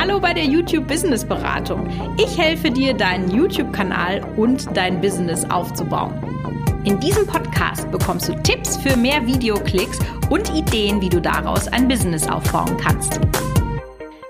Hallo 0.00 0.18
bei 0.18 0.32
der 0.32 0.46
YouTube 0.46 0.88
Business 0.88 1.26
Beratung. 1.26 1.86
Ich 2.16 2.38
helfe 2.38 2.70
dir, 2.70 2.94
deinen 2.94 3.30
YouTube-Kanal 3.30 4.24
und 4.38 4.74
dein 4.74 4.98
Business 4.98 5.44
aufzubauen. 5.50 6.14
In 6.84 6.98
diesem 7.00 7.26
Podcast 7.26 7.90
bekommst 7.90 8.26
du 8.26 8.34
Tipps 8.42 8.78
für 8.78 8.96
mehr 8.96 9.26
Videoklicks 9.26 9.98
und 10.30 10.48
Ideen, 10.54 11.02
wie 11.02 11.10
du 11.10 11.20
daraus 11.20 11.68
ein 11.68 11.86
Business 11.86 12.26
aufbauen 12.26 12.78
kannst. 12.78 13.20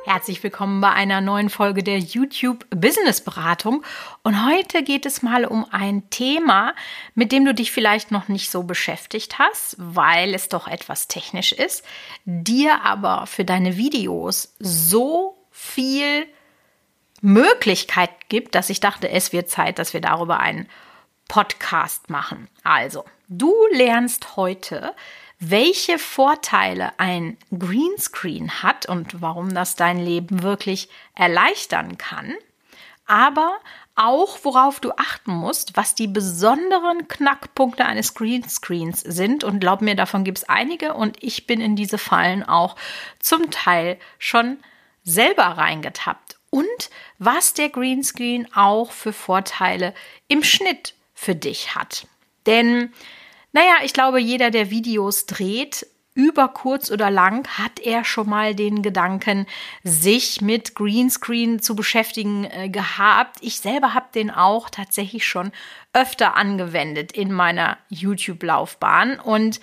Herzlich 0.05 0.43
willkommen 0.43 0.81
bei 0.81 0.91
einer 0.91 1.21
neuen 1.21 1.51
Folge 1.51 1.85
der 1.85 2.01
YouTube 2.01 2.67
Business 2.71 3.21
Beratung. 3.21 3.85
Und 4.25 4.45
heute 4.45 4.83
geht 4.83 5.07
es 5.07 5.23
mal 5.23 5.45
um 5.45 5.65
ein 5.71 6.11
Thema, 6.11 6.75
mit 7.15 7.31
dem 7.31 7.45
du 7.45 7.55
dich 7.55 7.71
vielleicht 7.71 8.11
noch 8.11 8.27
nicht 8.27 8.51
so 8.51 8.65
beschäftigt 8.65 9.39
hast, 9.39 9.77
weil 9.79 10.35
es 10.35 10.49
doch 10.49 10.67
etwas 10.67 11.07
technisch 11.07 11.53
ist, 11.53 11.85
dir 12.25 12.83
aber 12.83 13.29
für 13.29 13.45
deine 13.45 13.77
Videos 13.77 14.57
so 14.59 15.37
viel 15.61 16.27
Möglichkeit 17.21 18.11
gibt, 18.31 18.55
dass 18.55 18.71
ich 18.71 18.81
dachte, 18.81 19.11
es 19.11 19.33
wird 19.33 19.51
Zeit, 19.51 19.79
dass 19.79 19.93
wir 19.93 20.01
darüber 20.01 20.41
einen 20.41 20.67
Podcast 21.29 22.09
machen. 22.09 22.49
Also, 22.65 23.05
du 23.29 23.55
lernst 23.73 24.37
heute, 24.37 24.95
welche 25.39 25.99
Vorteile 25.99 26.99
ein 26.99 27.37
Greenscreen 27.57 28.63
hat 28.63 28.87
und 28.87 29.21
warum 29.21 29.55
das 29.55 29.77
dein 29.77 29.99
Leben 29.99 30.43
wirklich 30.43 30.89
erleichtern 31.15 31.99
kann, 31.99 32.35
aber 33.07 33.53
auch 33.97 34.39
worauf 34.45 34.81
du 34.81 34.93
achten 34.93 35.33
musst, 35.33 35.77
was 35.77 35.95
die 35.95 36.09
besonderen 36.09 37.07
Knackpunkte 37.07 37.85
eines 37.85 38.15
Greenscreens 38.15 39.01
sind. 39.01 39.45
Und 39.45 39.61
glaub 39.61 39.83
mir, 39.83 39.95
davon 39.95 40.25
gibt 40.25 40.39
es 40.39 40.49
einige 40.49 40.95
und 40.95 41.23
ich 41.23 41.47
bin 41.47 41.61
in 41.61 41.77
diese 41.77 41.99
Fallen 41.99 42.43
auch 42.43 42.77
zum 43.19 43.51
Teil 43.51 43.99
schon 44.19 44.59
selber 45.11 45.45
reingetappt. 45.45 46.39
Und 46.51 46.91
was 47.19 47.55
der 47.55 47.69
Greenscreen 47.69 48.49
auch 48.55 48.91
für 48.91 49.13
Vorteile 49.13 49.95
im 50.29 50.43
Schnitt 50.43 50.95
für 51.15 51.35
dich 51.35 51.75
hat. 51.75 52.07
Denn 52.47 52.93
naja, 53.53 53.77
ich 53.85 53.93
glaube, 53.93 54.21
jeder, 54.21 54.51
der 54.51 54.71
Videos 54.71 55.27
dreht, 55.27 55.87
über 56.15 56.49
kurz 56.49 56.91
oder 56.91 57.11
lang 57.11 57.47
hat 57.57 57.79
er 57.81 58.05
schon 58.05 58.29
mal 58.29 58.55
den 58.55 58.83
Gedanken, 58.83 59.47
sich 59.85 60.41
mit 60.41 60.75
Greenscreen 60.75 61.61
zu 61.61 61.77
beschäftigen 61.77 62.45
äh, 62.45 62.69
gehabt. 62.69 63.37
Ich 63.41 63.61
selber 63.61 63.95
habe 63.95 64.09
den 64.15 64.31
auch 64.31 64.71
tatsächlich 64.71 65.27
schon 65.27 65.53
öfter 65.93 66.37
angewendet 66.37 67.13
in 67.13 67.33
meiner 67.33 67.79
YouTube-Laufbahn. 67.89 69.21
Und 69.21 69.61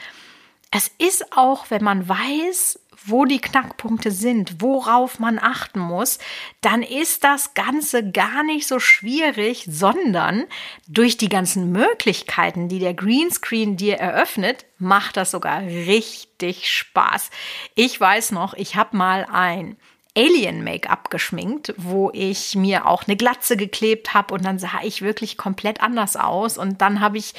es 0.71 0.91
ist 0.97 1.37
auch, 1.37 1.69
wenn 1.69 1.83
man 1.83 2.07
weiß, 2.07 2.79
wo 3.05 3.25
die 3.25 3.39
Knackpunkte 3.39 4.11
sind, 4.11 4.61
worauf 4.61 5.19
man 5.19 5.39
achten 5.39 5.79
muss, 5.79 6.19
dann 6.61 6.83
ist 6.83 7.23
das 7.23 7.53
Ganze 7.53 8.11
gar 8.11 8.43
nicht 8.43 8.67
so 8.67 8.79
schwierig, 8.79 9.65
sondern 9.69 10.45
durch 10.87 11.15
die 11.15 11.29
ganzen 11.29 11.71
Möglichkeiten, 11.71 12.67
die 12.67 12.79
der 12.79 12.93
Greenscreen 12.93 13.77
dir 13.77 13.95
eröffnet, 13.95 14.65
macht 14.77 15.15
das 15.15 15.31
sogar 15.31 15.61
richtig 15.61 16.69
Spaß. 16.71 17.29
Ich 17.75 17.99
weiß 17.99 18.31
noch, 18.31 18.53
ich 18.55 18.75
habe 18.75 18.97
mal 18.97 19.25
ein 19.31 19.77
Alien-Make-up 20.17 21.11
geschminkt, 21.11 21.75
wo 21.77 22.09
ich 22.11 22.55
mir 22.55 22.87
auch 22.87 23.03
eine 23.07 23.15
Glatze 23.15 23.55
geklebt 23.55 24.15
habe 24.15 24.33
und 24.33 24.43
dann 24.43 24.57
sah 24.57 24.81
ich 24.81 25.03
wirklich 25.03 25.37
komplett 25.37 25.81
anders 25.81 26.15
aus. 26.15 26.57
Und 26.57 26.81
dann 26.81 26.99
habe 27.01 27.19
ich 27.19 27.35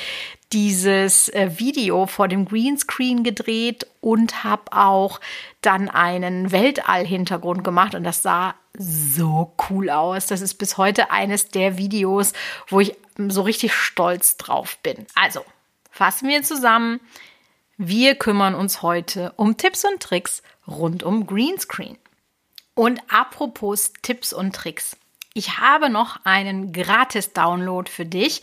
dieses 0.53 1.29
äh, 1.31 1.59
Video 1.59 2.07
vor 2.07 2.29
dem 2.29 2.45
Greenscreen 2.45 3.25
gedreht 3.25 3.87
und 4.01 4.45
habe 4.45 4.73
auch 4.73 5.21
dann 5.61 5.89
einen 5.89 6.53
Weltall-Hintergrund 6.53 7.65
gemacht 7.65 7.97
und 7.97 8.05
das 8.05 8.23
sah 8.23 8.55
so 8.79 9.55
cool 9.69 9.91
aus. 9.91 10.27
Das 10.27 10.41
ist 10.41 10.55
bis 10.55 10.79
heute 10.79 11.11
eines 11.11 11.49
der 11.49 11.79
Videos, 11.79 12.33
wo 12.69 12.79
ich 12.79 12.95
so 13.17 13.43
richtig 13.43 13.75
stolz 13.75 14.37
drauf 14.37 14.79
bin. 14.85 15.05
Also, 15.17 15.45
fassen 15.91 16.29
wir 16.29 16.45
zusammen. 16.45 17.01
Wir 17.77 18.15
kümmern 18.15 18.55
uns 18.55 18.83
heute 18.83 19.33
um 19.37 19.57
Tipps 19.57 19.85
und 19.85 20.01
Tricks 20.01 20.43
rund 20.67 21.03
um 21.03 21.27
Greenscreen. 21.27 21.99
Und 22.79 23.03
apropos 23.09 23.93
Tipps 24.03 24.33
und 24.33 24.55
Tricks. 24.55 24.97
Ich 25.35 25.59
habe 25.59 25.91
noch 25.91 26.25
einen 26.25 26.73
Gratis-Download 26.73 27.91
für 27.91 28.05
dich. 28.05 28.41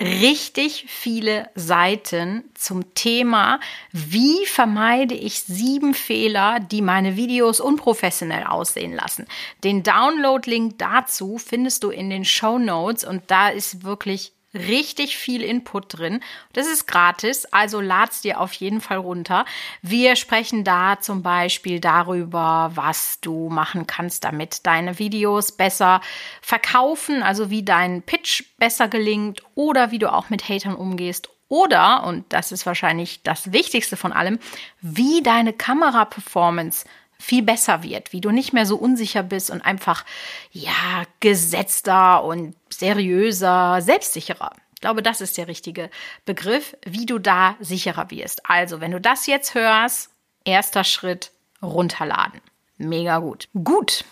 Richtig 0.00 0.86
viele 0.88 1.48
Seiten 1.54 2.42
zum 2.54 2.94
Thema, 2.94 3.60
wie 3.92 4.44
vermeide 4.46 5.14
ich 5.14 5.42
sieben 5.42 5.94
Fehler, 5.94 6.58
die 6.58 6.82
meine 6.82 7.14
Videos 7.14 7.60
unprofessionell 7.60 8.42
aussehen 8.42 8.92
lassen. 8.92 9.28
Den 9.62 9.84
Download-Link 9.84 10.76
dazu 10.78 11.38
findest 11.38 11.84
du 11.84 11.90
in 11.90 12.10
den 12.10 12.24
Show 12.24 12.58
Notes 12.58 13.04
und 13.04 13.22
da 13.28 13.50
ist 13.50 13.84
wirklich 13.84 14.32
richtig 14.54 15.16
viel 15.16 15.42
Input 15.42 15.98
drin. 15.98 16.20
Das 16.52 16.66
ist 16.66 16.86
gratis, 16.86 17.46
also 17.46 17.80
lad's 17.80 18.20
dir 18.20 18.40
auf 18.40 18.52
jeden 18.54 18.80
Fall 18.80 18.98
runter. 18.98 19.44
Wir 19.82 20.16
sprechen 20.16 20.64
da 20.64 21.00
zum 21.00 21.22
Beispiel 21.22 21.80
darüber, 21.80 22.72
was 22.74 23.20
du 23.20 23.48
machen 23.48 23.86
kannst, 23.86 24.24
damit 24.24 24.66
deine 24.66 24.98
Videos 24.98 25.52
besser 25.52 26.00
verkaufen, 26.42 27.22
also 27.22 27.50
wie 27.50 27.62
dein 27.62 28.02
Pitch 28.02 28.44
besser 28.58 28.88
gelingt 28.88 29.42
oder 29.54 29.90
wie 29.90 29.98
du 29.98 30.12
auch 30.12 30.30
mit 30.30 30.48
Hatern 30.48 30.74
umgehst 30.74 31.28
oder, 31.50 32.04
und 32.06 32.32
das 32.32 32.52
ist 32.52 32.64
wahrscheinlich 32.64 33.24
das 33.24 33.52
Wichtigste 33.52 33.96
von 33.96 34.12
allem, 34.12 34.38
wie 34.80 35.20
deine 35.20 35.52
Kamera-Performance 35.52 36.86
viel 37.20 37.42
besser 37.42 37.82
wird, 37.82 38.12
wie 38.12 38.20
du 38.20 38.30
nicht 38.30 38.52
mehr 38.52 38.66
so 38.66 38.76
unsicher 38.76 39.22
bist 39.22 39.50
und 39.50 39.60
einfach, 39.60 40.04
ja, 40.50 41.04
gesetzter 41.20 42.24
und 42.24 42.56
seriöser, 42.70 43.80
selbstsicherer. 43.80 44.52
Ich 44.74 44.80
glaube, 44.80 45.02
das 45.02 45.20
ist 45.20 45.36
der 45.36 45.46
richtige 45.46 45.90
Begriff, 46.24 46.76
wie 46.84 47.04
du 47.04 47.18
da 47.18 47.56
sicherer 47.60 48.10
wirst. 48.10 48.48
Also, 48.48 48.80
wenn 48.80 48.92
du 48.92 49.00
das 49.00 49.26
jetzt 49.26 49.54
hörst, 49.54 50.10
erster 50.44 50.84
Schritt 50.84 51.32
runterladen. 51.62 52.40
Mega 52.78 53.18
gut. 53.18 53.48
Gut. 53.62 54.04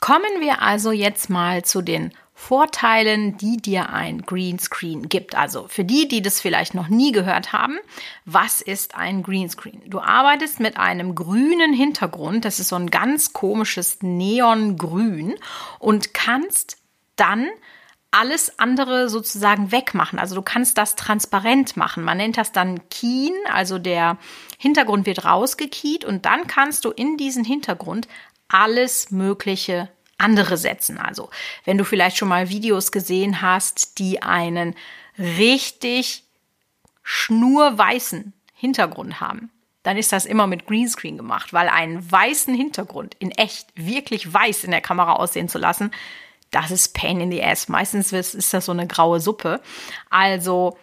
Kommen 0.00 0.40
wir 0.40 0.62
also 0.62 0.90
jetzt 0.90 1.30
mal 1.30 1.64
zu 1.64 1.82
den 1.82 2.12
Vorteilen, 2.40 3.36
die 3.36 3.58
dir 3.58 3.90
ein 3.90 4.22
Greenscreen 4.22 5.10
gibt. 5.10 5.36
Also 5.36 5.68
für 5.68 5.84
die, 5.84 6.08
die 6.08 6.22
das 6.22 6.40
vielleicht 6.40 6.74
noch 6.74 6.88
nie 6.88 7.12
gehört 7.12 7.52
haben, 7.52 7.78
was 8.24 8.62
ist 8.62 8.94
ein 8.96 9.22
Greenscreen? 9.22 9.82
Du 9.86 10.00
arbeitest 10.00 10.58
mit 10.58 10.78
einem 10.78 11.14
grünen 11.14 11.74
Hintergrund, 11.74 12.46
das 12.46 12.58
ist 12.58 12.68
so 12.68 12.76
ein 12.76 12.90
ganz 12.90 13.34
komisches 13.34 13.98
Neongrün 14.00 15.34
und 15.78 16.14
kannst 16.14 16.78
dann 17.14 17.46
alles 18.10 18.58
andere 18.58 19.10
sozusagen 19.10 19.70
wegmachen. 19.70 20.18
Also 20.18 20.34
du 20.34 20.42
kannst 20.42 20.78
das 20.78 20.96
transparent 20.96 21.76
machen. 21.76 22.02
Man 22.02 22.16
nennt 22.16 22.38
das 22.38 22.52
dann 22.52 22.88
Keen, 22.88 23.34
also 23.52 23.78
der 23.78 24.16
Hintergrund 24.58 25.04
wird 25.04 25.26
rausgekiet 25.26 26.06
und 26.06 26.24
dann 26.24 26.46
kannst 26.46 26.86
du 26.86 26.90
in 26.90 27.18
diesen 27.18 27.44
Hintergrund 27.44 28.08
alles 28.48 29.10
Mögliche 29.10 29.90
andere 30.20 30.56
setzen. 30.56 30.98
Also, 30.98 31.30
wenn 31.64 31.78
du 31.78 31.84
vielleicht 31.84 32.16
schon 32.16 32.28
mal 32.28 32.48
Videos 32.48 32.92
gesehen 32.92 33.42
hast, 33.42 33.98
die 33.98 34.22
einen 34.22 34.74
richtig 35.18 36.24
schnurweißen 37.02 38.32
Hintergrund 38.54 39.20
haben, 39.20 39.50
dann 39.82 39.96
ist 39.96 40.12
das 40.12 40.26
immer 40.26 40.46
mit 40.46 40.66
Greenscreen 40.66 41.16
gemacht, 41.16 41.52
weil 41.52 41.68
einen 41.68 42.10
weißen 42.10 42.54
Hintergrund 42.54 43.16
in 43.18 43.30
echt 43.30 43.68
wirklich 43.74 44.32
weiß 44.32 44.64
in 44.64 44.70
der 44.70 44.82
Kamera 44.82 45.14
aussehen 45.14 45.48
zu 45.48 45.58
lassen, 45.58 45.90
das 46.50 46.70
ist 46.70 46.94
Pain 46.94 47.20
in 47.20 47.30
the 47.30 47.42
Ass. 47.42 47.68
Meistens 47.68 48.12
ist 48.12 48.52
das 48.52 48.64
so 48.64 48.72
eine 48.72 48.86
graue 48.86 49.20
Suppe. 49.20 49.60
Also 50.10 50.76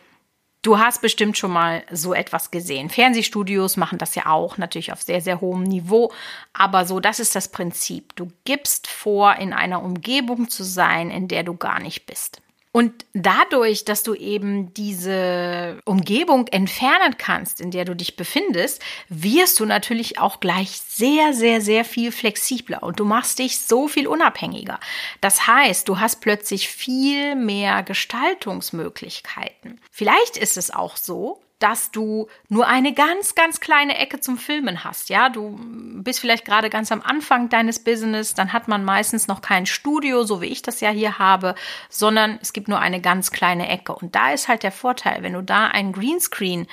Du 0.68 0.80
hast 0.80 1.00
bestimmt 1.00 1.38
schon 1.38 1.52
mal 1.52 1.86
so 1.92 2.14
etwas 2.14 2.52
gesehen. 2.52 2.90
Fernsehstudios 2.90 3.78
machen 3.78 4.00
das 4.00 4.16
ja 4.16 4.26
auch, 4.26 4.58
natürlich 4.58 4.92
auf 4.92 5.02
sehr, 5.02 5.22
sehr 5.22 5.40
hohem 5.40 5.64
Niveau. 5.64 6.12
Aber 6.52 6.86
so, 6.86 7.00
das 7.00 7.22
ist 7.22 7.38
das 7.38 7.48
Prinzip. 7.48 8.14
Du 8.18 8.34
gibst 8.44 8.88
vor, 8.88 9.38
in 9.38 9.54
einer 9.54 9.82
Umgebung 9.82 10.50
zu 10.50 10.66
sein, 10.66 11.10
in 11.10 11.30
der 11.30 11.44
du 11.44 11.56
gar 11.56 11.80
nicht 11.80 12.06
bist. 12.06 12.42
Und 12.78 12.94
dadurch, 13.14 13.86
dass 13.86 14.04
du 14.04 14.14
eben 14.14 14.72
diese 14.76 15.80
Umgebung 15.84 16.46
entfernen 16.50 17.18
kannst, 17.18 17.60
in 17.60 17.72
der 17.72 17.86
du 17.86 17.96
dich 17.96 18.16
befindest, 18.16 18.84
wirst 19.10 19.60
du 19.60 19.66
natürlich 19.66 20.20
auch 20.20 20.40
gleich 20.40 20.80
sehr, 20.88 21.34
sehr, 21.34 21.60
sehr 21.60 21.84
viel 21.84 22.12
flexibler 22.12 22.84
und 22.84 23.00
du 23.00 23.06
machst 23.06 23.40
dich 23.40 23.58
so 23.58 23.88
viel 23.88 24.06
unabhängiger. 24.06 24.80
Das 25.22 25.48
heißt, 25.48 25.90
du 25.90 26.00
hast 26.00 26.22
plötzlich 26.22 26.70
viel 26.70 27.34
mehr 27.34 27.82
Gestaltungsmöglichkeiten. 27.82 29.82
Vielleicht 29.90 30.38
ist 30.38 30.56
es 30.56 30.70
auch 30.70 30.98
so, 30.98 31.42
dass 31.60 31.92
du 31.92 32.28
nur 32.50 32.68
eine 32.68 32.94
ganz, 32.94 33.36
ganz 33.36 33.60
kleine 33.60 33.98
Ecke 33.98 34.20
zum 34.20 34.38
Filmen 34.38 34.84
hast. 34.84 35.10
Ja, 35.10 35.30
du 35.30 35.60
bist 36.04 36.20
vielleicht 36.20 36.46
gerade 36.46 36.70
ganz 36.70 36.92
am 36.92 37.02
Anfang 37.02 37.50
deines 37.50 37.84
Business, 37.84 38.34
dann 38.34 38.54
hat 38.54 38.68
man 38.68 38.84
meistens 38.84 39.28
noch 39.28 39.42
kein 39.42 39.66
Studio, 39.66 40.24
so 40.24 40.42
wie 40.42 40.48
ich 40.48 40.62
das 40.62 40.82
ja 40.82 40.90
hier 40.90 41.20
habe, 41.20 41.56
sondern 41.90 42.38
es 42.42 42.54
gibt 42.54 42.68
nur 42.68 42.80
eine 42.80 43.02
ganz 43.02 43.32
kleine 43.32 43.70
Ecke. 43.70 43.96
Und 43.96 44.16
da 44.16 44.32
ist 44.32 44.48
halt 44.48 44.64
der 44.64 44.72
Vorteil, 44.72 45.24
wenn 45.24 45.34
du 45.34 45.42
da 45.42 45.68
einen 45.68 45.94
Greenscreen 45.94 46.68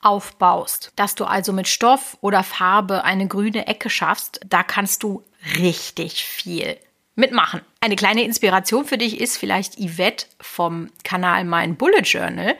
aufbaust, 0.00 0.92
dass 0.96 1.14
du 1.14 1.24
also 1.24 1.52
mit 1.52 1.66
Stoff 1.66 2.16
oder 2.20 2.44
Farbe 2.44 3.04
eine 3.04 3.26
grüne 3.26 3.66
Ecke 3.66 3.90
schaffst, 3.90 4.40
da 4.46 4.62
kannst 4.62 5.02
du 5.02 5.24
richtig 5.56 6.24
viel 6.24 6.78
mitmachen. 7.16 7.60
Eine 7.80 7.94
kleine 7.94 8.24
Inspiration 8.24 8.84
für 8.84 8.98
dich 8.98 9.20
ist 9.20 9.36
vielleicht 9.36 9.78
Yvette 9.78 10.26
vom 10.40 10.90
Kanal 11.04 11.44
Mein 11.44 11.76
Bullet 11.76 12.02
Journal, 12.02 12.56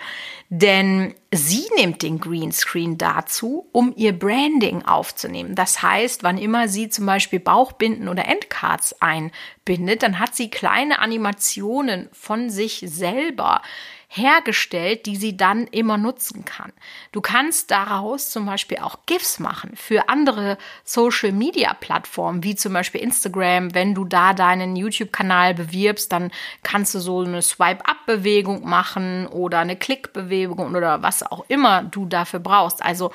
denn 0.49 1.12
sie 1.32 1.67
nimmt 1.76 2.03
den 2.03 2.20
Greenscreen 2.20 2.99
dazu, 2.99 3.69
um 3.73 3.93
ihr 3.97 4.17
Branding 4.17 4.85
aufzunehmen. 4.85 5.56
Das 5.56 5.82
heißt, 5.82 6.23
wann 6.23 6.38
immer 6.38 6.69
sie 6.69 6.88
zum 6.88 7.05
Beispiel 7.05 7.41
Bauchbinden 7.41 8.06
oder 8.09 8.26
Endcards 8.26 8.94
einbindet, 9.03 10.05
dann 10.05 10.20
hat 10.20 10.37
sie 10.37 10.50
kleine 10.50 11.00
Animationen 11.00 12.09
von 12.12 12.49
sich 12.49 12.85
selber 12.87 13.61
hergestellt, 14.09 15.05
die 15.05 15.17
sie 15.17 15.37
dann 15.37 15.67
immer 15.67 15.99
nutzen 15.99 16.47
kann. 16.47 16.73
Du 17.12 17.21
kannst 17.21 17.71
daraus 17.71 18.31
zum 18.31 18.47
Beispiel 18.47 18.79
auch 18.79 19.00
GIFs 19.05 19.38
machen 19.38 19.73
für 19.76 20.09
andere 20.09 20.56
Social 20.82 21.31
Media 21.31 21.75
Plattformen, 21.75 22.43
wie 22.43 22.55
zum 22.55 22.73
Beispiel 22.73 23.03
Instagram. 23.03 23.75
Wenn 23.75 23.94
du 23.94 24.06
da 24.06 24.32
deinen 24.32 24.76
YouTube-Kanal 25.08 25.55
bewirbst, 25.55 26.12
dann 26.12 26.31
kannst 26.62 26.94
du 26.94 27.00
so 27.00 27.20
eine 27.20 27.43
Swipe-Up-Bewegung 27.43 28.69
machen 28.69 29.26
oder 29.26 29.58
eine 29.58 29.76
Klick-Bewegung 29.76 30.75
oder 30.75 31.02
was 31.02 31.22
auch 31.22 31.44
immer 31.49 31.82
du 31.82 32.06
dafür 32.06 32.40
brauchst. 32.40 32.82
Also 32.84 33.12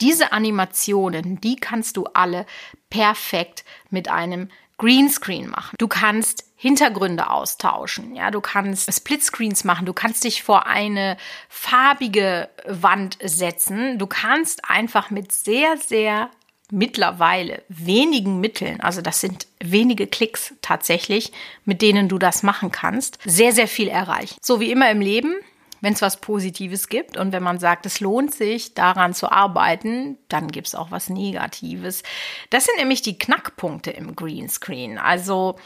diese 0.00 0.32
Animationen, 0.32 1.40
die 1.40 1.56
kannst 1.56 1.96
du 1.96 2.06
alle 2.14 2.46
perfekt 2.90 3.64
mit 3.90 4.08
einem 4.08 4.48
Greenscreen 4.76 5.48
machen. 5.48 5.76
Du 5.78 5.86
kannst 5.86 6.44
Hintergründe 6.56 7.30
austauschen. 7.30 8.16
Ja, 8.16 8.30
du 8.30 8.40
kannst 8.40 8.92
Splitscreens 8.92 9.64
machen. 9.64 9.86
Du 9.86 9.92
kannst 9.92 10.24
dich 10.24 10.42
vor 10.42 10.66
eine 10.66 11.16
farbige 11.48 12.48
Wand 12.66 13.18
setzen. 13.22 13.98
Du 13.98 14.06
kannst 14.06 14.68
einfach 14.68 15.10
mit 15.10 15.30
sehr, 15.30 15.76
sehr 15.76 16.30
mittlerweile 16.74 17.62
wenigen 17.68 18.40
Mitteln, 18.40 18.80
also 18.80 19.00
das 19.00 19.20
sind 19.20 19.46
wenige 19.60 20.08
Klicks 20.08 20.54
tatsächlich, 20.60 21.32
mit 21.64 21.82
denen 21.82 22.08
du 22.08 22.18
das 22.18 22.42
machen 22.42 22.72
kannst, 22.72 23.18
sehr, 23.24 23.52
sehr 23.52 23.68
viel 23.68 23.88
erreichen. 23.88 24.36
So 24.42 24.58
wie 24.58 24.72
immer 24.72 24.90
im 24.90 25.00
Leben, 25.00 25.34
wenn 25.80 25.92
es 25.92 26.02
was 26.02 26.20
Positives 26.20 26.88
gibt 26.88 27.16
und 27.16 27.30
wenn 27.32 27.44
man 27.44 27.60
sagt, 27.60 27.86
es 27.86 28.00
lohnt 28.00 28.34
sich, 28.34 28.74
daran 28.74 29.14
zu 29.14 29.30
arbeiten, 29.30 30.18
dann 30.28 30.48
gibt 30.48 30.66
es 30.66 30.74
auch 30.74 30.90
was 30.90 31.10
Negatives. 31.10 32.02
Das 32.50 32.64
sind 32.64 32.78
nämlich 32.78 33.02
die 33.02 33.18
Knackpunkte 33.18 33.92
im 33.92 34.16
Greenscreen. 34.16 34.98
Also 34.98 35.56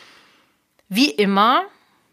wie 0.91 1.11
immer, 1.11 1.63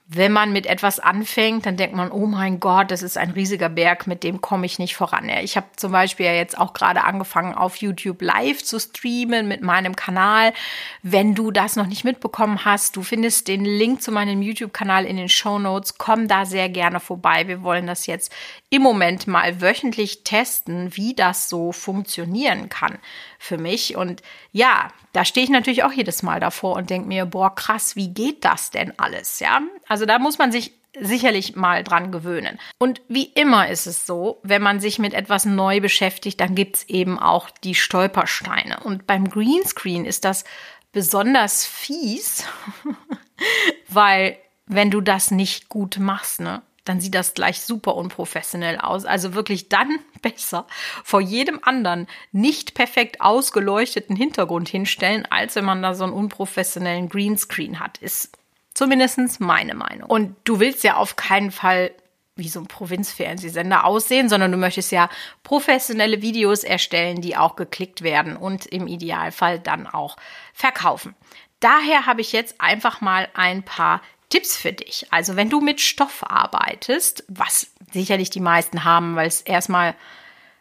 wenn 0.07 0.31
man 0.31 0.54
mit 0.54 0.68
etwas 0.68 1.00
anfängt, 1.00 1.66
dann 1.66 1.78
denkt 1.78 1.96
man, 1.96 2.12
oh 2.12 2.28
mein 2.28 2.60
Gott, 2.60 2.92
das 2.92 3.02
ist 3.02 3.18
ein 3.18 3.31
riesiger 3.31 3.69
Berg, 3.69 4.06
mit 4.06 4.24
dem 4.24 4.40
komme 4.40 4.68
ich 4.68 4.78
nicht 4.78 4.96
voran. 4.96 5.28
Ich 5.42 5.57
habe 5.57 5.66
zum 5.78 5.92
Beispiel 5.92 6.28
ja 6.28 6.34
jetzt 6.34 6.60
auch 6.60 6.74
gerade 6.74 7.04
angefangen, 7.04 7.56
auf 7.56 7.78
YouTube 7.78 8.22
live 8.22 8.63
zu 8.63 8.80
streamen 8.80 9.48
mit 9.48 9.63
meinem 9.63 9.96
Kanal. 9.96 10.54
Wenn 11.02 11.34
du 11.34 11.50
das 11.50 11.75
noch 11.75 11.88
nicht 11.88 12.04
mitbekommen 12.04 12.66
hast, 12.66 12.96
du 12.96 13.02
findest 13.02 13.48
den 13.48 13.66
Link 13.66 14.04
zu 14.04 14.12
meinem 14.12 14.44
YouTube-Kanal 14.44 15.06
in 15.06 15.18
den 15.18 15.30
Show 15.30 15.57
Notes. 15.57 15.98
Komm 15.98 16.28
da 16.28 16.46
sehr 16.46 16.69
gerne 16.69 17.00
vorbei. 17.00 17.48
Wir 17.48 17.63
wollen 17.63 17.88
das 17.88 18.06
jetzt 18.06 18.31
im 18.69 18.84
Moment 18.84 19.25
mal 19.25 19.60
wöchentlich 19.60 20.24
testen, 20.24 20.96
wie 20.96 21.16
das 21.16 21.50
so 21.50 21.72
funktionieren 21.72 22.69
kann 22.69 23.00
für 23.40 23.57
mich. 23.57 23.96
Und 23.96 24.22
ja, 24.52 24.90
da 25.13 25.24
stehe 25.24 25.46
ich 25.46 25.50
natürlich 25.50 25.84
auch 25.84 25.92
jedes 25.92 26.24
Mal 26.24 26.40
davor 26.40 26.75
und 26.75 26.90
denke 26.90 27.07
mir, 27.07 27.25
boah, 27.25 27.56
krass, 27.56 27.96
wie 27.96 28.13
geht 28.13 28.44
das 28.44 28.69
denn 28.69 28.94
alles? 29.00 29.40
Ja, 29.40 29.62
also 29.87 30.05
da 30.05 30.19
muss 30.19 30.37
man 30.37 30.51
sich 30.51 30.73
sicherlich 30.99 31.55
mal 31.55 31.83
dran 31.83 32.11
gewöhnen. 32.11 32.59
Und 32.79 33.01
wie 33.07 33.25
immer 33.25 33.67
ist 33.69 33.85
es 33.85 34.05
so, 34.05 34.39
wenn 34.43 34.61
man 34.61 34.79
sich 34.79 34.99
mit 34.99 35.13
etwas 35.13 35.45
neu 35.45 35.81
beschäftigt, 35.81 36.39
dann 36.39 36.55
gibt 36.55 36.77
es 36.77 36.89
eben 36.89 37.19
auch 37.19 37.49
die 37.49 37.75
Stolpersteine. 37.75 38.79
Und 38.83 39.05
beim 39.07 39.29
Greenscreen 39.29 40.05
ist 40.05 40.25
das 40.25 40.45
besonders 40.91 41.65
fies, 41.65 42.45
weil 43.89 44.37
wenn 44.65 44.89
du 44.89 45.01
das 45.01 45.31
nicht 45.31 45.69
gut 45.69 45.97
machst, 45.99 46.39
ne, 46.39 46.61
dann 46.85 47.01
sieht 47.01 47.15
das 47.15 47.33
gleich 47.33 47.61
super 47.61 47.95
unprofessionell 47.95 48.77
aus. 48.77 49.05
Also 49.05 49.33
wirklich 49.33 49.69
dann 49.69 49.99
besser 50.21 50.65
vor 51.03 51.19
jedem 51.19 51.59
anderen 51.63 52.07
nicht 52.31 52.73
perfekt 52.73 53.21
ausgeleuchteten 53.21 54.15
Hintergrund 54.15 54.69
hinstellen, 54.69 55.25
als 55.29 55.55
wenn 55.55 55.65
man 55.65 55.81
da 55.81 55.93
so 55.93 56.05
einen 56.05 56.13
unprofessionellen 56.13 57.09
Greenscreen 57.09 57.79
hat. 57.79 57.97
Ist 57.97 58.37
zumindest 58.75 59.39
meine 59.39 59.74
Meinung. 59.74 60.07
Und 60.07 60.36
du 60.44 60.60
willst 60.60 60.83
ja 60.83 60.98
auf 60.98 61.16
keinen 61.16 61.50
Fall 61.50 61.92
wie 62.36 62.50
so 62.50 62.60
ein 62.60 62.68
Provinzfernsehsender 62.68 63.86
aussehen, 63.86 64.27
sondern 64.27 64.51
du 64.51 64.57
möchtest 64.57 64.92
ja 64.92 65.10
professionelle 65.44 66.22
Videos 66.22 66.63
erstellen, 66.63 67.22
die 67.22 67.38
auch 67.38 67.56
geklickt 67.56 68.01
werden 68.01 68.36
und 68.36 68.66
im 68.66 68.88
Idealfall 68.88 69.57
dann 69.57 69.88
auch 69.88 70.18
verkaufen. 70.54 71.16
Daher 71.62 72.06
habe 72.06 72.22
ich 72.22 72.33
jetzt 72.33 72.60
einfach 72.60 73.00
mal 73.00 73.30
ein 73.33 73.63
paar 73.63 74.01
Tipps 74.30 74.57
für 74.57 74.74
dich. 74.74 75.07
Also 75.12 75.38
wenn 75.38 75.50
du 75.50 75.62
mit 75.62 75.80
Stoff 75.80 76.24
arbeitest, 76.28 77.24
was 77.30 77.68
sicherlich 77.94 78.30
die 78.30 78.42
meisten 78.42 78.83
haben, 78.83 79.16
weil 79.16 79.28
es 79.28 79.39
erstmal 79.39 79.95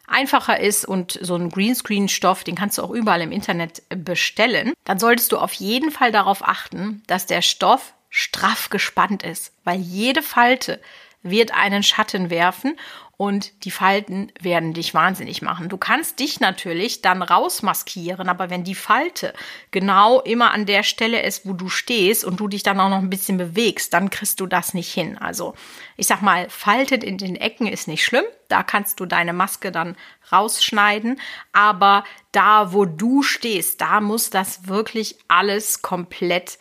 einfacher 0.07 0.59
ist 0.59 0.85
und 0.85 1.19
so 1.21 1.35
ein 1.35 1.49
Greenscreen-Stoff, 1.49 2.43
den 2.45 2.55
kannst 2.55 2.77
du 2.77 2.83
auch 2.83 2.91
überall 2.91 3.21
im 3.21 3.31
Internet 3.33 3.83
bestellen, 3.89 4.73
dann 4.85 4.99
solltest 4.99 5.31
du 5.31 5.39
auf 5.39 5.51
jeden 5.53 5.91
Fall 5.91 6.11
darauf 6.13 6.47
achten, 6.47 7.03
dass 7.07 7.25
der 7.25 7.41
Stoff 7.41 7.93
straff 8.17 8.69
gespannt 8.69 9.23
ist, 9.23 9.51
weil 9.65 9.77
jede 9.77 10.21
Falte 10.21 10.79
wird 11.21 11.53
einen 11.53 11.83
Schatten 11.83 12.29
werfen 12.29 12.79
und 13.17 13.65
die 13.65 13.71
Falten 13.71 14.31
werden 14.39 14.73
dich 14.73 14.93
wahnsinnig 14.93 15.41
machen. 15.41 15.67
Du 15.67 15.75
kannst 15.75 16.19
dich 16.19 16.39
natürlich 16.39 17.01
dann 17.01 17.21
rausmaskieren, 17.21 18.29
aber 18.29 18.49
wenn 18.49 18.63
die 18.63 18.73
Falte 18.73 19.33
genau 19.71 20.21
immer 20.21 20.53
an 20.53 20.65
der 20.65 20.83
Stelle 20.83 21.23
ist, 21.23 21.45
wo 21.45 21.51
du 21.51 21.67
stehst 21.67 22.23
und 22.23 22.39
du 22.39 22.47
dich 22.47 22.63
dann 22.63 22.79
auch 22.79 22.87
noch 22.87 22.99
ein 22.99 23.09
bisschen 23.09 23.35
bewegst, 23.35 23.93
dann 23.93 24.09
kriegst 24.09 24.39
du 24.39 24.45
das 24.45 24.73
nicht 24.73 24.93
hin. 24.93 25.17
Also 25.17 25.53
ich 25.97 26.07
sag 26.07 26.21
mal, 26.21 26.49
Falten 26.49 27.01
in 27.01 27.17
den 27.17 27.35
Ecken 27.35 27.67
ist 27.67 27.89
nicht 27.89 28.05
schlimm. 28.05 28.25
Da 28.47 28.63
kannst 28.63 29.01
du 29.01 29.05
deine 29.05 29.33
Maske 29.33 29.73
dann 29.73 29.97
rausschneiden. 30.31 31.19
Aber 31.51 32.05
da, 32.31 32.71
wo 32.71 32.85
du 32.85 33.23
stehst, 33.23 33.81
da 33.81 33.99
muss 33.99 34.29
das 34.29 34.69
wirklich 34.69 35.17
alles 35.27 35.81
komplett 35.81 36.59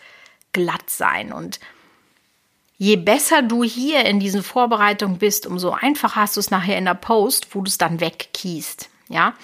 glatt 0.54 0.88
sein. 0.88 1.30
Und 1.30 1.60
je 2.78 2.96
besser 2.96 3.42
du 3.42 3.62
hier 3.62 4.06
in 4.06 4.18
diesen 4.18 4.42
Vorbereitungen 4.42 5.18
bist, 5.18 5.46
umso 5.46 5.72
einfacher 5.72 6.22
hast 6.22 6.36
du 6.36 6.40
es 6.40 6.50
nachher 6.50 6.78
in 6.78 6.86
der 6.86 6.94
Post, 6.94 7.54
wo 7.54 7.60
du 7.60 7.68
es 7.68 7.76
dann 7.76 8.00
wegkiest. 8.00 8.88
Ja, 9.08 9.34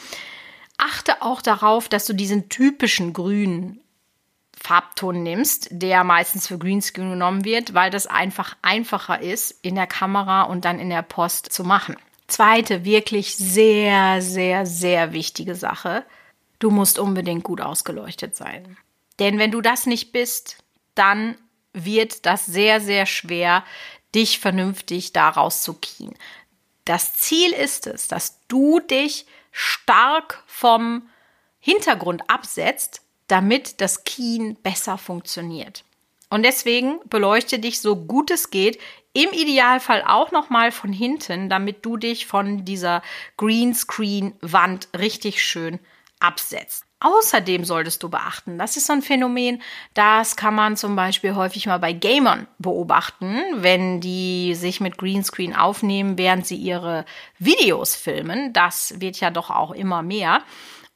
achte 0.79 1.21
auch 1.21 1.43
darauf, 1.43 1.91
dass 1.91 2.07
du 2.07 2.15
diesen 2.15 2.49
typischen 2.49 3.13
grünen 3.13 3.81
Farbton 4.63 5.23
nimmst, 5.23 5.69
der 5.71 6.05
meistens 6.05 6.47
für 6.47 6.59
Greenscreen 6.59 7.11
genommen 7.11 7.45
wird, 7.45 7.73
weil 7.75 7.91
das 7.91 8.07
einfach 8.07 8.57
einfacher 8.63 9.21
ist, 9.21 9.53
in 9.63 9.75
der 9.75 9.87
Kamera 9.87 10.43
und 10.43 10.65
dann 10.65 10.79
in 10.79 10.91
der 10.91 11.03
Post 11.03 11.53
zu 11.53 11.65
machen. 11.65 11.97
Zweite, 12.27 12.85
wirklich 12.85 13.37
sehr, 13.37 14.23
sehr, 14.23 14.67
sehr 14.67 15.13
wichtige 15.13 15.55
Sache. 15.55 16.05
Du 16.59 16.71
musst 16.71 16.99
unbedingt 16.99 17.43
gut 17.43 17.61
ausgeleuchtet 17.61 18.37
sein. 18.37 18.77
Denn 19.19 19.39
wenn 19.39 19.51
du 19.51 19.61
das 19.61 19.87
nicht 19.87 20.13
bist, 20.13 20.59
dann 20.95 21.37
wird 21.73 22.27
das 22.27 22.47
sehr, 22.47 22.81
sehr 22.81 23.07
schwer, 23.07 23.65
dich 24.15 24.41
vernünftig 24.41 25.13
daraus 25.13 25.63
zu 25.63 25.75
kien. 25.75 26.15
Das 26.85 27.13
Ziel 27.15 27.53
ist 27.53 27.87
es, 27.87 28.09
dass 28.09 28.41
du 28.49 28.81
dich 28.81 29.27
stark 29.53 30.43
vom 30.47 31.09
Hintergrund 31.61 32.29
absetzt, 32.29 33.03
damit 33.29 33.81
das 33.81 34.05
Kien 34.05 34.57
besser 34.63 34.99
funktioniert. 34.99 35.85
Und 36.31 36.45
deswegen 36.45 37.01
beleuchte 37.09 37.59
dich 37.59 37.81
so 37.81 37.97
gut 37.97 38.31
es 38.31 38.51
geht, 38.51 38.81
im 39.13 39.31
Idealfall 39.31 40.05
auch 40.07 40.31
noch 40.31 40.51
mal 40.51 40.71
von 40.71 40.93
hinten, 40.93 41.49
damit 41.49 41.85
du 41.85 41.97
dich 41.97 42.27
von 42.27 42.65
dieser 42.65 43.03
Greenscreen 43.37 44.35
Wand 44.41 44.89
richtig 44.97 45.43
schön 45.43 45.81
absetzt. 46.21 46.85
Außerdem 47.03 47.65
solltest 47.65 48.03
du 48.03 48.11
beachten, 48.11 48.59
das 48.59 48.77
ist 48.77 48.87
so 48.87 48.93
ein 48.93 49.01
Phänomen, 49.01 49.63
das 49.95 50.37
kann 50.37 50.55
man 50.55 50.77
zum 50.77 50.97
Beispiel 50.97 51.35
häufig 51.35 51.67
mal 51.67 51.79
bei 51.79 51.95
Gamern 51.95 52.47
beobachten, 52.59 53.41
wenn 53.55 54.03
die 54.03 54.55
sich 54.55 54.81
mit 54.83 54.99
Greenscreen 54.99 55.57
aufnehmen, 55.57 56.19
während 56.19 56.47
sie 56.47 56.57
ihre 56.57 57.07
Videos 57.39 57.97
filmen. 57.97 58.53
Das 58.53 59.01
wird 59.01 59.19
ja 59.19 59.31
doch 59.31 59.49
auch 59.49 59.71
immer 59.71 60.03
mehr. 60.03 60.43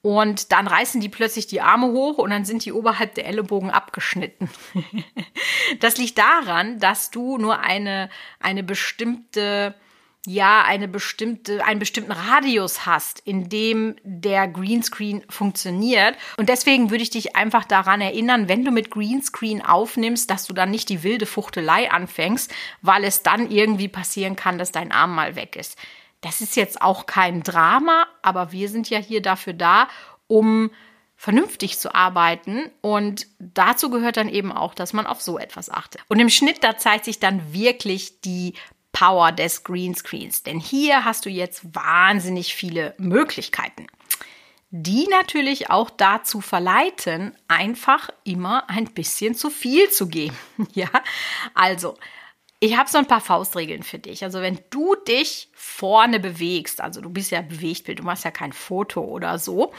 Und 0.02 0.52
dann 0.52 0.66
reißen 0.66 1.00
die 1.00 1.08
plötzlich 1.08 1.46
die 1.46 1.62
Arme 1.62 1.86
hoch 1.86 2.18
und 2.18 2.28
dann 2.28 2.44
sind 2.44 2.66
die 2.66 2.74
oberhalb 2.74 3.14
der 3.14 3.26
Ellenbogen 3.26 3.70
abgeschnitten. 3.70 4.50
das 5.80 5.96
liegt 5.96 6.18
daran, 6.18 6.78
dass 6.78 7.10
du 7.10 7.38
nur 7.38 7.60
eine, 7.60 8.10
eine 8.38 8.62
bestimmte 8.62 9.74
ja 10.26 10.62
eine 10.62 10.88
bestimmte, 10.88 11.64
einen 11.64 11.78
bestimmten 11.78 12.12
Radius 12.12 12.86
hast, 12.86 13.20
in 13.20 13.48
dem 13.48 13.96
der 14.02 14.48
Greenscreen 14.48 15.22
funktioniert. 15.28 16.16
Und 16.36 16.48
deswegen 16.48 16.90
würde 16.90 17.02
ich 17.02 17.10
dich 17.10 17.36
einfach 17.36 17.64
daran 17.64 18.00
erinnern, 18.00 18.48
wenn 18.48 18.64
du 18.64 18.70
mit 18.70 18.90
Greenscreen 18.90 19.62
aufnimmst, 19.62 20.30
dass 20.30 20.46
du 20.46 20.54
dann 20.54 20.70
nicht 20.70 20.88
die 20.88 21.02
wilde 21.02 21.26
Fuchtelei 21.26 21.90
anfängst, 21.90 22.52
weil 22.80 23.04
es 23.04 23.22
dann 23.22 23.50
irgendwie 23.50 23.88
passieren 23.88 24.36
kann, 24.36 24.58
dass 24.58 24.72
dein 24.72 24.92
Arm 24.92 25.14
mal 25.14 25.36
weg 25.36 25.56
ist. 25.56 25.76
Das 26.20 26.40
ist 26.40 26.56
jetzt 26.56 26.80
auch 26.80 27.04
kein 27.04 27.42
Drama, 27.42 28.06
aber 28.22 28.50
wir 28.50 28.70
sind 28.70 28.88
ja 28.88 28.98
hier 28.98 29.20
dafür 29.20 29.52
da, 29.52 29.88
um 30.26 30.70
vernünftig 31.16 31.78
zu 31.78 31.94
arbeiten. 31.94 32.70
Und 32.80 33.26
dazu 33.38 33.90
gehört 33.90 34.16
dann 34.16 34.28
eben 34.28 34.52
auch, 34.52 34.74
dass 34.74 34.92
man 34.92 35.06
auf 35.06 35.20
so 35.20 35.38
etwas 35.38 35.70
achtet. 35.70 36.02
Und 36.08 36.20
im 36.20 36.28
Schnitt, 36.28 36.64
da 36.64 36.76
zeigt 36.76 37.04
sich 37.04 37.20
dann 37.20 37.52
wirklich 37.52 38.20
die 38.22 38.54
Power 38.94 39.32
des 39.32 39.64
Greenscreens. 39.64 40.42
Denn 40.44 40.58
hier 40.58 41.04
hast 41.04 41.26
du 41.26 41.28
jetzt 41.28 41.74
wahnsinnig 41.74 42.54
viele 42.54 42.94
Möglichkeiten, 42.96 43.86
die 44.70 45.06
natürlich 45.08 45.68
auch 45.68 45.90
dazu 45.90 46.40
verleiten, 46.40 47.36
einfach 47.48 48.08
immer 48.24 48.70
ein 48.70 48.86
bisschen 48.86 49.34
zu 49.34 49.50
viel 49.50 49.90
zu 49.90 50.08
geben. 50.08 50.36
ja, 50.72 50.88
also 51.52 51.98
ich 52.60 52.78
habe 52.78 52.88
so 52.88 52.96
ein 52.96 53.06
paar 53.06 53.20
Faustregeln 53.20 53.82
für 53.82 53.98
dich. 53.98 54.24
Also 54.24 54.40
wenn 54.40 54.58
du 54.70 54.94
dich 54.94 55.50
vorne 55.52 56.18
bewegst, 56.18 56.80
also 56.80 57.02
du 57.02 57.10
bist 57.10 57.30
ja 57.30 57.42
Bewegtbild, 57.42 57.98
du 57.98 58.04
machst 58.04 58.24
ja 58.24 58.30
kein 58.30 58.54
Foto 58.54 59.02
oder 59.02 59.38
so, 59.38 59.74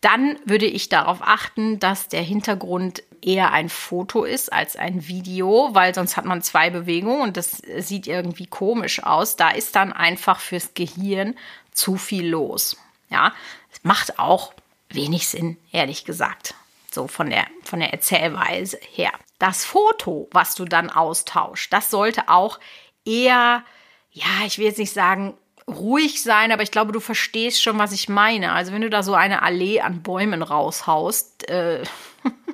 dann 0.00 0.38
würde 0.44 0.66
ich 0.66 0.88
darauf 0.88 1.18
achten, 1.22 1.80
dass 1.80 2.08
der 2.08 2.22
Hintergrund 2.22 3.02
eher 3.20 3.52
ein 3.52 3.68
Foto 3.68 4.24
ist 4.24 4.52
als 4.52 4.76
ein 4.76 5.08
Video, 5.08 5.70
weil 5.72 5.94
sonst 5.94 6.16
hat 6.16 6.24
man 6.24 6.42
zwei 6.42 6.70
Bewegungen 6.70 7.22
und 7.22 7.36
das 7.36 7.62
sieht 7.78 8.06
irgendwie 8.06 8.46
komisch 8.46 9.02
aus. 9.02 9.36
Da 9.36 9.50
ist 9.50 9.74
dann 9.74 9.92
einfach 9.92 10.40
fürs 10.40 10.74
Gehirn 10.74 11.34
zu 11.72 11.96
viel 11.96 12.28
los. 12.28 12.76
Ja, 13.10 13.32
es 13.72 13.82
macht 13.82 14.18
auch 14.18 14.52
wenig 14.90 15.26
Sinn, 15.26 15.56
ehrlich 15.72 16.04
gesagt. 16.04 16.54
So 16.90 17.08
von 17.08 17.30
der, 17.30 17.46
von 17.64 17.80
der 17.80 17.92
Erzählweise 17.92 18.78
her. 18.92 19.12
Das 19.38 19.64
Foto, 19.64 20.28
was 20.32 20.54
du 20.54 20.64
dann 20.64 20.90
austauschst, 20.90 21.72
das 21.72 21.90
sollte 21.90 22.28
auch 22.28 22.58
eher, 23.04 23.64
ja, 24.10 24.26
ich 24.46 24.58
will 24.58 24.66
jetzt 24.66 24.78
nicht 24.78 24.92
sagen, 24.92 25.36
ruhig 25.68 26.22
sein, 26.22 26.50
aber 26.52 26.62
ich 26.62 26.70
glaube, 26.70 26.92
du 26.92 27.00
verstehst 27.00 27.62
schon, 27.62 27.78
was 27.78 27.92
ich 27.92 28.08
meine. 28.08 28.52
Also 28.52 28.72
wenn 28.72 28.82
du 28.82 28.90
da 28.90 29.02
so 29.02 29.14
eine 29.14 29.42
Allee 29.42 29.80
an 29.80 30.02
Bäumen 30.02 30.42
raushaust, 30.42 31.48
äh, 31.48 31.82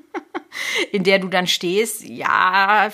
in 0.92 1.04
der 1.04 1.20
du 1.20 1.28
dann 1.28 1.46
stehst, 1.46 2.02
ja, 2.02 2.90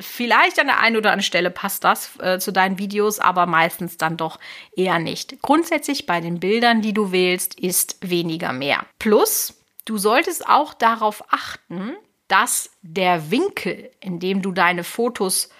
vielleicht 0.00 0.58
an 0.58 0.66
der 0.66 0.80
einen 0.80 0.96
oder 0.96 1.10
anderen 1.10 1.24
Stelle 1.24 1.50
passt 1.50 1.84
das 1.84 2.18
äh, 2.20 2.38
zu 2.38 2.52
deinen 2.52 2.78
Videos, 2.78 3.18
aber 3.18 3.46
meistens 3.46 3.96
dann 3.96 4.16
doch 4.16 4.38
eher 4.74 4.98
nicht. 4.98 5.40
Grundsätzlich 5.42 6.06
bei 6.06 6.20
den 6.20 6.40
Bildern, 6.40 6.82
die 6.82 6.92
du 6.92 7.12
wählst, 7.12 7.58
ist 7.58 7.98
weniger 8.00 8.52
mehr. 8.52 8.86
Plus, 8.98 9.54
du 9.84 9.98
solltest 9.98 10.48
auch 10.48 10.74
darauf 10.74 11.22
achten, 11.32 11.94
dass 12.28 12.70
der 12.82 13.30
Winkel, 13.30 13.90
in 14.00 14.20
dem 14.20 14.40
du 14.42 14.52
deine 14.52 14.84
Fotos 14.84 15.50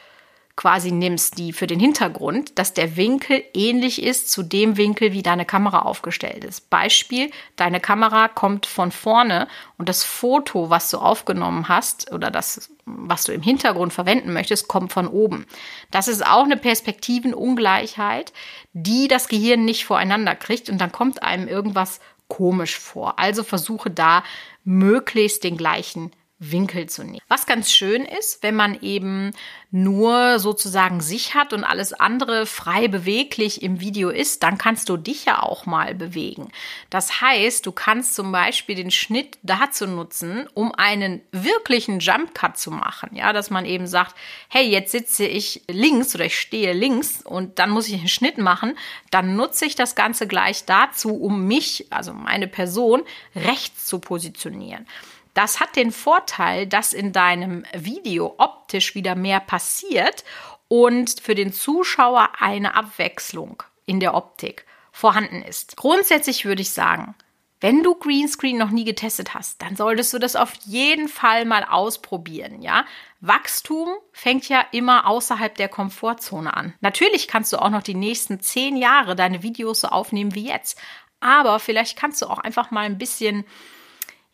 quasi 0.61 0.93
nimmst, 0.93 1.39
die 1.39 1.55
für 1.55 1.67
den 1.67 1.81
Hintergrund, 1.81 2.59
dass 2.59 2.75
der 2.75 2.99
Winkel 2.99 3.43
ähnlich 3.55 4.03
ist 4.03 4.31
zu 4.31 4.43
dem 4.43 4.77
Winkel, 4.77 5.15
wie 5.15 5.23
deine 5.23 5.47
Kamera 5.47 5.81
aufgestellt 5.81 6.45
ist. 6.45 6.69
Beispiel, 6.69 7.31
deine 7.57 7.81
Kamera 7.81 8.29
kommt 8.29 8.67
von 8.67 8.93
vorne 8.93 9.49
und 9.79 9.89
das 9.89 10.05
Foto, 10.05 10.69
was 10.69 10.91
du 10.91 10.99
aufgenommen 10.99 11.71
hast 11.71 12.13
oder 12.13 12.31
das, 12.31 12.71
was 12.85 13.25
du 13.25 13.33
im 13.33 13.41
Hintergrund 13.41 13.95
verwenden 13.95 14.35
möchtest, 14.35 14.69
kommt 14.69 14.93
von 14.93 15.09
oben. 15.09 15.47
Das 15.91 16.09
ist 16.09 16.27
auch 16.27 16.45
eine 16.45 16.59
Perspektivenungleichheit, 16.59 18.35
die 18.75 19.09
das 19.09 19.29
Gehirn 19.29 19.65
nicht 19.65 19.87
voreinander 19.87 20.35
kriegt 20.35 20.69
und 20.69 20.77
dann 20.77 20.93
kommt 20.93 21.23
einem 21.23 21.49
irgendwas 21.49 22.01
komisch 22.29 22.79
vor. 22.79 23.19
Also 23.19 23.45
versuche 23.45 23.91
da 23.91 24.23
möglichst 24.65 25.43
den 25.43 25.57
gleichen 25.57 26.13
Winkel 26.41 26.89
zu 26.89 27.05
nehmen. 27.05 27.21
Was 27.29 27.45
ganz 27.45 27.71
schön 27.71 28.05
ist, 28.07 28.43
wenn 28.43 28.57
man 28.57 28.81
eben 28.81 29.33
nur 29.71 30.39
sozusagen 30.39 31.03
sich 31.03 31.35
hat 31.35 31.53
und 31.53 31.65
alles 31.65 31.93
andere 31.93 32.47
frei 32.47 32.89
beweglich 32.89 33.63
im 33.63 33.81
Video 33.81 34.09
ist, 34.09 34.43
dann 34.43 34.57
kannst 34.57 34.89
du 34.89 34.97
dich 34.97 35.27
ja 35.27 35.43
auch 35.43 35.67
mal 35.67 35.95
bewegen. 35.95 36.51
Das 36.89 37.21
heißt, 37.21 37.67
du 37.67 37.73
kannst 37.73 38.15
zum 38.15 38.33
Beispiel 38.33 38.75
den 38.75 38.91
Schnitt 38.91 39.39
dazu 39.43 39.87
nutzen, 39.87 40.49
um 40.55 40.75
einen 40.75 41.21
wirklichen 41.31 42.01
Jump 42.01 42.35
Cut 42.35 42.57
zu 42.57 42.71
machen. 42.71 43.15
Ja, 43.15 43.35
dass 43.35 43.51
man 43.51 43.67
eben 43.67 43.87
sagt, 43.87 44.17
hey, 44.49 44.67
jetzt 44.67 44.93
sitze 44.93 45.27
ich 45.27 45.63
links 45.69 46.15
oder 46.15 46.25
ich 46.25 46.41
stehe 46.41 46.73
links 46.73 47.21
und 47.23 47.59
dann 47.59 47.69
muss 47.69 47.87
ich 47.87 47.95
einen 47.95 48.09
Schnitt 48.09 48.39
machen. 48.39 48.79
Dann 49.11 49.37
nutze 49.37 49.67
ich 49.67 49.75
das 49.75 49.95
Ganze 49.95 50.27
gleich 50.27 50.65
dazu, 50.65 51.15
um 51.15 51.47
mich, 51.47 51.87
also 51.91 52.15
meine 52.15 52.49
Person, 52.49 53.03
rechts 53.37 53.85
zu 53.85 53.99
positionieren. 53.99 54.87
Das 55.35 55.61
hat 55.61 55.77
den 55.77 55.93
Vorteil, 55.93 56.67
dass 56.67 56.93
in 56.93 57.13
deinem 57.13 57.65
Video 57.73 58.35
optisch 58.39 58.95
wieder 58.95 59.15
mehr 59.15 59.41
passiert 59.41 60.25
und 60.69 61.21
für 61.21 61.35
den 61.35 61.53
Zuschauer 61.53 62.31
eine 62.39 62.75
Abwechslung 62.75 63.63
in 63.87 64.01
der 64.01 64.15
Optik 64.15 64.67
vorhanden 64.93 65.43
ist. 65.43 65.77
Grundsätzlich 65.77 66.45
würde 66.45 66.63
ich 66.63 66.71
sagen, 66.73 67.15
wenn 67.61 67.83
du 67.83 67.95
Greenscreen 67.95 68.57
noch 68.57 68.71
nie 68.71 68.85
getestet 68.85 69.35
hast, 69.35 69.61
dann 69.61 69.77
solltest 69.77 70.15
du 70.15 70.19
das 70.19 70.35
auf 70.35 70.55
jeden 70.65 71.09
Fall 71.09 71.45
mal 71.45 71.65
ausprobieren, 71.65 72.63
ja? 72.63 72.87
Wachstum 73.21 73.91
fängt 74.13 74.49
ja 74.49 74.65
immer 74.73 75.07
außerhalb 75.07 75.55
der 75.55 75.69
Komfortzone 75.69 76.57
an. 76.57 76.73
Natürlich 76.81 77.29
kannst 77.29 77.53
du 77.53 77.59
auch 77.59 77.69
noch 77.69 77.83
die 77.83 77.95
nächsten 77.95 78.41
zehn 78.41 78.77
Jahre 78.79 79.15
deine 79.15 79.43
Videos 79.43 79.81
so 79.81 79.89
aufnehmen 79.89 80.35
wie 80.35 80.49
jetzt. 80.49 80.81
Aber 81.21 81.59
vielleicht 81.59 81.99
kannst 81.99 82.23
du 82.23 82.27
auch 82.27 82.39
einfach 82.39 82.71
mal 82.71 82.87
ein 82.87 82.97
bisschen 82.97 83.45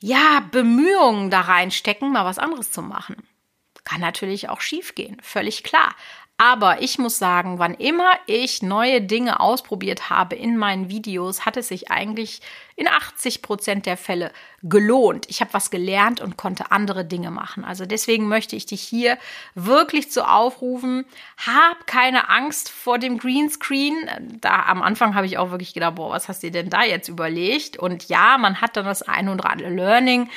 ja, 0.01 0.41
Bemühungen 0.51 1.31
da 1.31 1.43
reinstecken, 1.43 2.13
mal 2.13 2.25
was 2.25 2.39
anderes 2.39 2.71
zu 2.71 2.83
machen. 2.83 3.17
Kann 3.85 4.01
natürlich 4.01 4.49
auch 4.49 4.61
schiefgehen, 4.61 5.19
völlig 5.23 5.63
klar. 5.63 5.95
Aber 6.39 6.83
ich 6.83 6.99
muss 6.99 7.19
sagen, 7.19 7.59
wann 7.59 7.73
immer 7.73 8.11
ich 8.27 8.61
neue 8.63 9.01
Dinge 9.01 9.41
ausprobiert 9.41 10.11
habe 10.11 10.37
in 10.37 10.59
meinen 10.59 10.91
Videos, 10.91 11.47
hat 11.47 11.57
es 11.57 11.69
sich 11.69 11.91
eigentlich 11.91 12.43
in 12.75 12.89
80 12.89 13.41
Prozent 13.41 13.87
der 13.87 13.97
Fälle 13.97 14.31
gelohnt. 14.63 15.25
Ich 15.31 15.41
habe 15.41 15.55
was 15.55 15.71
gelernt 15.71 16.21
und 16.21 16.37
konnte 16.37 16.71
andere 16.73 17.07
Dinge 17.07 17.31
machen. 17.31 17.65
Also 17.65 17.87
deswegen 17.87 18.29
möchte 18.29 18.55
ich 18.55 18.67
dich 18.67 18.83
hier 18.83 19.17
wirklich 19.55 20.11
zu 20.11 20.29
aufrufen, 20.29 21.07
hab 21.39 21.87
keine 21.87 22.29
Angst 22.29 22.69
vor 22.69 22.99
dem 22.99 23.17
Greenscreen. 23.17 23.97
Da 24.43 24.65
am 24.65 24.83
Anfang 24.83 25.15
habe 25.15 25.25
ich 25.25 25.39
auch 25.39 25.51
wirklich 25.51 25.73
gedacht, 25.73 25.95
boah, 25.95 26.11
was 26.11 26.29
hast 26.29 26.43
du 26.43 26.51
denn 26.51 26.69
da 26.69 26.85
jetzt 26.85 27.09
überlegt? 27.09 27.79
Und 27.79 28.11
ja, 28.11 28.37
man 28.37 28.61
hat 28.61 28.77
dann 28.77 28.85
das 28.85 29.01
ein 29.01 29.31
oder 29.31 29.49
andere 29.49 29.71
Learning. 29.71 30.29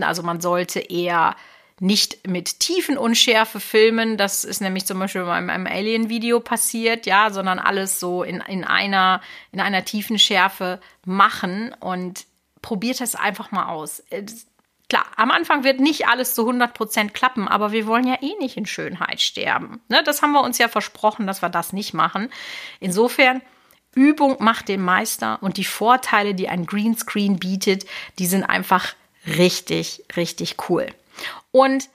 Also 0.00 0.22
man 0.22 0.40
sollte 0.40 0.80
eher 0.80 1.36
nicht 1.80 2.26
mit 2.26 2.60
Tiefenunschärfe 2.60 3.60
filmen. 3.60 4.16
Das 4.16 4.44
ist 4.44 4.60
nämlich 4.60 4.86
zum 4.86 4.98
Beispiel 4.98 5.24
bei 5.24 5.40
meinem 5.40 5.66
Alien-Video 5.66 6.40
passiert, 6.40 7.06
ja, 7.06 7.30
sondern 7.30 7.58
alles 7.58 8.00
so 8.00 8.22
in, 8.22 8.40
in 8.40 8.64
einer, 8.64 9.20
in 9.52 9.60
einer 9.60 9.84
Tiefenschärfe 9.84 10.80
machen 11.04 11.74
und 11.80 12.26
probiert 12.62 13.00
es 13.00 13.14
einfach 13.14 13.50
mal 13.50 13.68
aus. 13.68 14.02
Klar, 14.88 15.04
am 15.16 15.30
Anfang 15.30 15.64
wird 15.64 15.80
nicht 15.80 16.08
alles 16.08 16.34
zu 16.34 16.48
100% 16.48 17.10
klappen, 17.10 17.46
aber 17.46 17.72
wir 17.72 17.86
wollen 17.86 18.06
ja 18.06 18.16
eh 18.22 18.34
nicht 18.40 18.56
in 18.56 18.66
Schönheit 18.66 19.20
sterben. 19.20 19.80
Ne? 19.88 20.02
Das 20.02 20.22
haben 20.22 20.32
wir 20.32 20.42
uns 20.42 20.58
ja 20.58 20.68
versprochen, 20.68 21.26
dass 21.26 21.42
wir 21.42 21.50
das 21.50 21.72
nicht 21.72 21.92
machen. 21.92 22.30
Insofern, 22.80 23.42
Übung 23.94 24.36
macht 24.40 24.68
den 24.68 24.80
Meister 24.80 25.38
und 25.42 25.56
die 25.56 25.64
Vorteile, 25.64 26.34
die 26.34 26.48
ein 26.48 26.66
Greenscreen 26.66 27.38
bietet, 27.38 27.84
die 28.18 28.26
sind 28.26 28.44
einfach 28.44 28.94
richtig, 29.26 30.04
richtig 30.16 30.56
cool. 30.68 30.86
Und 31.50 31.88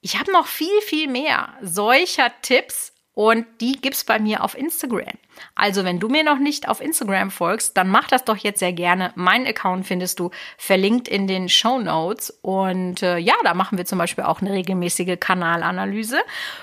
ich 0.00 0.18
habe 0.18 0.32
noch 0.32 0.46
viel, 0.46 0.80
viel 0.82 1.08
mehr 1.08 1.54
solcher 1.62 2.30
Tipps 2.42 2.94
und 3.14 3.46
die 3.60 3.80
gibt 3.80 3.94
es 3.94 4.04
bei 4.04 4.18
mir 4.18 4.42
auf 4.42 4.58
Instagram. 4.58 5.14
Also 5.54 5.84
wenn 5.84 6.00
du 6.00 6.08
mir 6.08 6.24
noch 6.24 6.40
nicht 6.40 6.68
auf 6.68 6.80
Instagram 6.80 7.30
folgst, 7.30 7.76
dann 7.76 7.88
mach 7.88 8.08
das 8.08 8.24
doch 8.24 8.36
jetzt 8.36 8.58
sehr 8.58 8.72
gerne. 8.72 9.12
Mein 9.14 9.46
Account 9.46 9.86
findest 9.86 10.18
du 10.18 10.30
verlinkt 10.58 11.06
in 11.06 11.28
den 11.28 11.48
Show 11.48 11.78
Notes. 11.78 12.30
Und 12.42 13.02
äh, 13.02 13.18
ja, 13.18 13.34
da 13.44 13.54
machen 13.54 13.78
wir 13.78 13.84
zum 13.84 13.98
Beispiel 13.98 14.24
auch 14.24 14.40
eine 14.40 14.52
regelmäßige 14.52 15.16
Kanalanalyse 15.18 16.18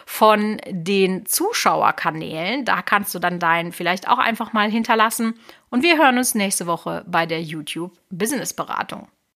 von 0.05 0.59
den 0.67 1.25
Zuschauerkanälen. 1.25 2.65
Da 2.65 2.81
kannst 2.81 3.15
du 3.15 3.19
dann 3.19 3.39
deinen 3.39 3.71
vielleicht 3.71 4.09
auch 4.09 4.19
einfach 4.19 4.51
mal 4.51 4.69
hinterlassen. 4.69 5.39
Und 5.69 5.83
wir 5.83 5.97
hören 5.97 6.17
uns 6.17 6.35
nächste 6.35 6.67
Woche 6.67 7.05
bei 7.07 7.25
der 7.25 7.41
YouTube 7.41 7.93
Business 8.09 8.53
Beratung. 8.53 9.07